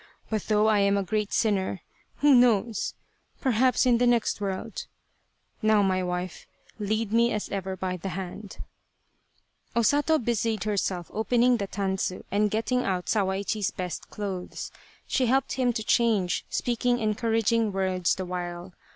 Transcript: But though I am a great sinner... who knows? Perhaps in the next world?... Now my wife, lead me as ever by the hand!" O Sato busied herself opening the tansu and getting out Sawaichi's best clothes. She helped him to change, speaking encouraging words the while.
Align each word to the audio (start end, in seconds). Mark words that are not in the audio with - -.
But 0.31 0.45
though 0.47 0.65
I 0.65 0.79
am 0.79 0.97
a 0.97 1.03
great 1.03 1.31
sinner... 1.31 1.81
who 2.21 2.33
knows? 2.33 2.95
Perhaps 3.39 3.85
in 3.85 3.99
the 3.99 4.07
next 4.07 4.41
world?... 4.41 4.87
Now 5.61 5.83
my 5.83 6.01
wife, 6.01 6.47
lead 6.79 7.13
me 7.13 7.31
as 7.31 7.49
ever 7.49 7.77
by 7.77 7.97
the 7.97 8.09
hand!" 8.09 8.57
O 9.75 9.83
Sato 9.83 10.17
busied 10.17 10.63
herself 10.63 11.11
opening 11.13 11.57
the 11.57 11.67
tansu 11.67 12.23
and 12.31 12.49
getting 12.49 12.83
out 12.83 13.05
Sawaichi's 13.09 13.69
best 13.69 14.09
clothes. 14.09 14.71
She 15.05 15.27
helped 15.27 15.51
him 15.51 15.71
to 15.71 15.83
change, 15.83 16.47
speaking 16.49 16.97
encouraging 16.97 17.71
words 17.71 18.15
the 18.15 18.25
while. 18.25 18.73